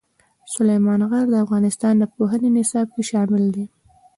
سلیمان 0.53 1.01
غر 1.09 1.25
د 1.31 1.35
افغانستان 1.45 1.93
د 1.97 2.03
پوهنې 2.13 2.49
نصاب 2.57 2.87
کې 2.93 3.03
شامل 3.11 3.43
دي. 3.55 3.65